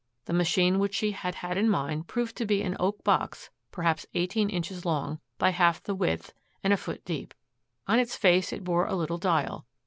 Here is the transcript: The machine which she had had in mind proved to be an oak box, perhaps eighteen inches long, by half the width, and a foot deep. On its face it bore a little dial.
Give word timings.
The 0.25 0.33
machine 0.33 0.79
which 0.79 0.95
she 0.95 1.11
had 1.11 1.35
had 1.45 1.59
in 1.59 1.69
mind 1.69 2.07
proved 2.07 2.35
to 2.37 2.45
be 2.47 2.63
an 2.63 2.75
oak 2.79 3.03
box, 3.03 3.51
perhaps 3.71 4.07
eighteen 4.15 4.49
inches 4.49 4.83
long, 4.83 5.19
by 5.37 5.51
half 5.51 5.83
the 5.83 5.93
width, 5.93 6.33
and 6.63 6.73
a 6.73 6.77
foot 6.77 7.05
deep. 7.05 7.35
On 7.87 7.99
its 7.99 8.15
face 8.15 8.51
it 8.51 8.63
bore 8.63 8.87
a 8.87 8.95
little 8.95 9.19
dial. 9.19 9.67